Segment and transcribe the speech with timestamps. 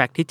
[0.00, 0.26] Fact ที่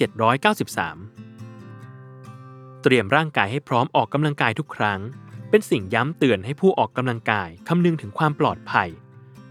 [1.20, 5.00] 793 เตรียมร่างกายให้พร้อมออกกำลังกายทุกครั้ง
[5.50, 8.90] เป็นสิ่งย้ำเตือนให้ผู้ออกกำลังกายคำนึงถึงความปลอดภัย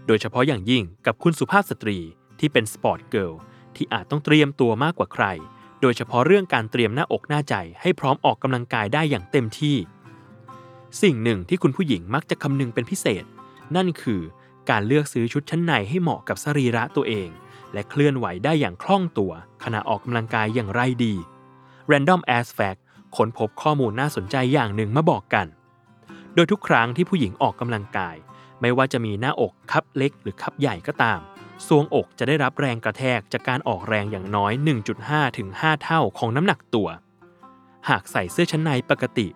[0.07, 1.97] โดยเฉพาะอย่างยิ่งกับคุณสุภาพสตรี
[2.39, 3.33] ที่เป็น sport girl
[3.75, 5.25] ที่อาจต้องเตรียมตัวมากกว่าใคร
[5.81, 9.77] โดยเฉพาะเรื่องการเตรียมหน้าอกหน้าใจให้พร้อมออกกำลังกายได้อย่างเต็มที่
[11.01, 13.23] สิ่งหนึ่งที่คุณผู้หญิงมักจะคำนึงเป็นพิเศษ
[13.75, 14.21] นั่นคือ
[14.69, 17.29] การเลือกซื้อชุดชั้นในให้เหมาะกับสรีระตัวเอง
[17.73, 19.31] และเคลื่อนไหวได้อย่างคล่องตัว
[19.63, 21.15] ขณะออกกำลังกายอย่างไรดี
[21.91, 22.79] Random As Fact
[23.15, 25.47] ค้นพบข้อมูลน่าสนใจอย่างหนึ่งมาบอกกัน
[26.35, 28.15] โดยทุกครั้งที่ผู้หญิงออกกำลังกาย
[28.61, 31.19] ไม่ว่าจะมีหน้าอกคับเล็กหรือคับใหญ่ก็ตาม
[31.67, 34.53] ทรวงอกจะได้รับแรงกระแทกจากการออกแรงอย่างน้อย
[34.95, 36.89] 1.5 ถึง 5 เท่าของน้ำหนักตัว
[37.89, 39.27] หากใส่เสื้อชั้นในปกติ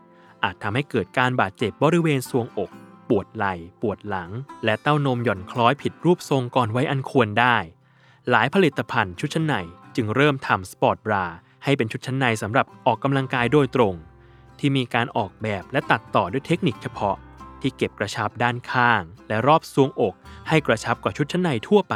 [0.43, 2.71] อาจทำให้เกิดการบาดเจ็บบริเวณทรวงอก
[3.09, 4.29] ปวดไหล่ ปวดหลัง
[4.65, 7.57] และเต้านมหย่อนคล้อยผิดรูปทรงก่อนไว้อันควรได้
[8.31, 9.55] หลายผลิตภัณฑ์ชุดชั้นใน
[9.95, 11.25] จึงเริ่มทำสปอร์ตบรา
[11.63, 13.95] ให้เป็นชุดชั้นในสำหรับออกกำลังกายโดยตรง
[14.59, 17.17] ที่มีการออกแบบและตัดต่อด้วยเทคนิคเฉพาะ
[17.61, 20.15] ที่เก็บกระชับด้านข้าง และรอบทรวงอก
[20.47, 21.95] ให้กระชับกว่าชุดชั้นในทั่วไป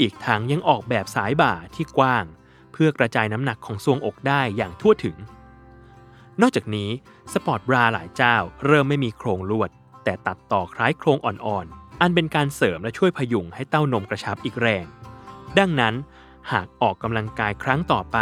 [0.00, 2.24] อีกทั้งยังออกแบบสายบ่าที่กว้าง
[2.72, 5.16] เพื่อกระจายน้ำหนักของทรวงอกได้อย่างทั่วถึง
[6.40, 6.90] นอกจากนี้
[7.32, 9.70] สปอร์ตบราหลายเจ้าเริ่มไม่มีโครงลวด
[10.04, 14.86] แต่ตัดต่อคล้ายโครงอ่อนๆอันเป็นการเสริมและช่วยพยุงให้เต้านมกระชับอีกแรง
[15.58, 15.94] ดังนั้น
[16.52, 18.18] หากออกกำลังกายครั้งต่อไป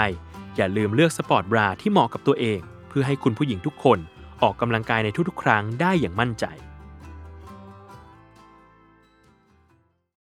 [0.57, 3.99] อย่าลืมเลือกสปอร์ตบราที่เหมาะกับตัวเอง เพื่อให้คุณผู้หญิงทุกคน
[4.43, 6.45] ออกกำลังกายในทุกๆ ครั้งได้อย่างมั่นใจ